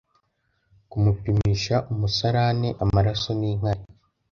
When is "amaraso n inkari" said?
2.83-3.83